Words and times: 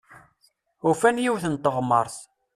Ufan 0.89 1.17
yiwet 1.23 1.45
n 1.47 1.55
teɣmert. 1.55 2.17